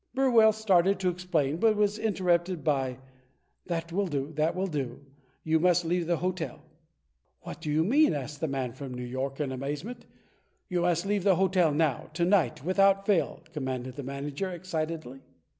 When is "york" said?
9.05-9.39